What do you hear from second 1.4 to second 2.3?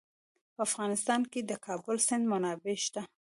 د د کابل سیند